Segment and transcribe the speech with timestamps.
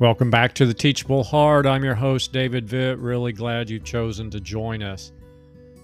[0.00, 1.66] Welcome back to the Teachable Heart.
[1.66, 2.98] I'm your host, David Vitt.
[3.00, 5.10] Really glad you've chosen to join us.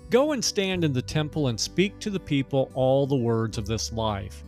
[0.08, 3.66] Go and stand in the temple and speak to the people all the words of
[3.66, 4.44] this life.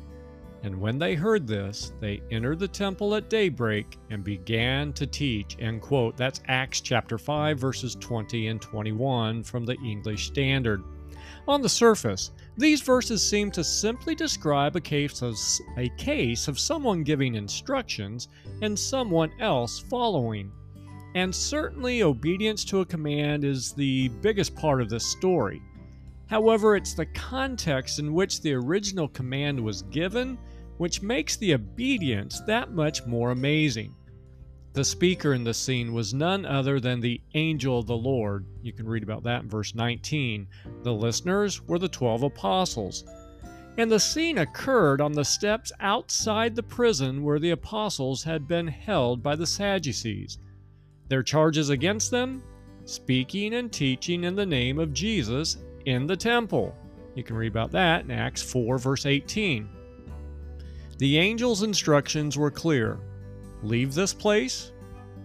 [0.66, 5.56] And when they heard this, they entered the temple at daybreak and began to teach.
[5.60, 6.16] End quote.
[6.16, 10.82] That's Acts chapter 5, verses 20 and 21 from the English Standard.
[11.46, 15.38] On the surface, these verses seem to simply describe a case of,
[15.76, 18.26] a case of someone giving instructions
[18.60, 20.50] and someone else following.
[21.14, 25.62] And certainly, obedience to a command is the biggest part of this story.
[26.26, 30.36] However, it's the context in which the original command was given
[30.78, 33.94] which makes the obedience that much more amazing.
[34.76, 38.44] The speaker in the scene was none other than the angel of the Lord.
[38.62, 40.46] You can read about that in verse 19.
[40.82, 43.04] The listeners were the 12 apostles.
[43.78, 48.66] And the scene occurred on the steps outside the prison where the apostles had been
[48.66, 50.38] held by the Sadducees.
[51.08, 52.42] Their charges against them?
[52.84, 55.56] Speaking and teaching in the name of Jesus
[55.86, 56.76] in the temple.
[57.14, 59.70] You can read about that in Acts 4, verse 18.
[60.98, 62.98] The angel's instructions were clear
[63.62, 64.72] leave this place,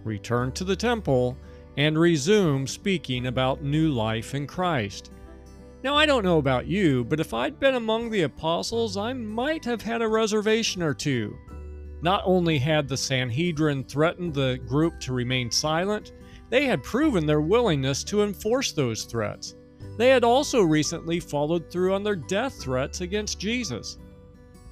[0.04, 1.36] return to the temple,
[1.76, 5.12] and resume speaking about new life in Christ.
[5.82, 9.64] Now, I don't know about you, but if I'd been among the apostles, I might
[9.64, 11.36] have had a reservation or two.
[12.02, 16.12] Not only had the Sanhedrin threatened the group to remain silent,
[16.50, 19.54] they had proven their willingness to enforce those threats.
[19.96, 23.98] They had also recently followed through on their death threats against Jesus.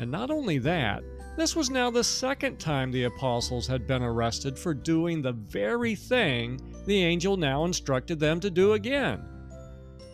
[0.00, 1.04] And not only that,
[1.36, 5.94] this was now the second time the apostles had been arrested for doing the very
[5.94, 9.22] thing the angel now instructed them to do again.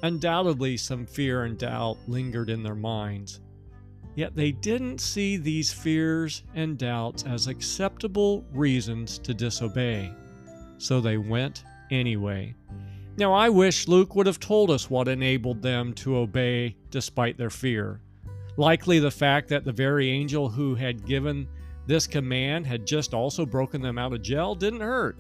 [0.02, 3.40] Undoubtedly, some fear and doubt lingered in their minds.
[4.16, 10.12] Yet they didn't see these fears and doubts as acceptable reasons to disobey.
[10.78, 11.62] So they went
[11.92, 12.56] anyway.
[13.18, 17.50] Now, I wish Luke would have told us what enabled them to obey despite their
[17.50, 18.00] fear.
[18.56, 21.48] Likely the fact that the very angel who had given
[21.86, 25.18] this command had just also broken them out of jail didn't hurt.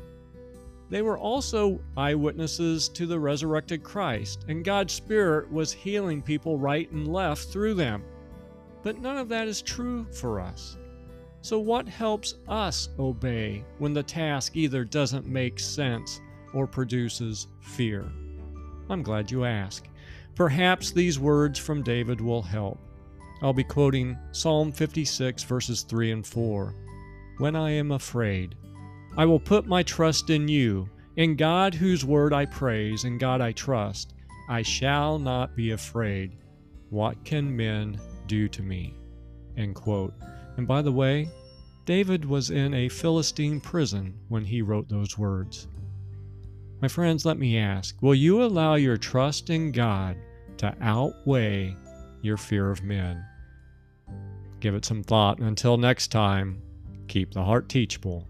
[0.88, 6.90] They were also eyewitnesses to the resurrected Christ, and God's Spirit was healing people right
[6.92, 8.04] and left through them.
[8.82, 10.76] But none of that is true for us.
[11.40, 16.20] So, what helps us obey when the task either doesn't make sense
[16.54, 18.04] or produces fear?
[18.88, 19.88] I'm glad you ask.
[20.36, 22.78] Perhaps these words from David will help.
[23.42, 26.74] I'll be quoting Psalm 56, verses 3 and 4.
[27.38, 28.54] When I am afraid,
[29.16, 33.40] I will put my trust in you, in God whose word I praise, in God
[33.40, 34.14] I trust.
[34.48, 36.36] I shall not be afraid.
[36.90, 38.94] What can men do to me?
[39.56, 40.14] End quote.
[40.56, 41.28] And by the way,
[41.84, 45.68] David was in a Philistine prison when he wrote those words.
[46.80, 50.16] My friends, let me ask will you allow your trust in God
[50.58, 51.76] to outweigh
[52.26, 53.24] your fear of men.
[54.60, 56.60] Give it some thought, until next time,
[57.08, 58.28] keep the heart teachable.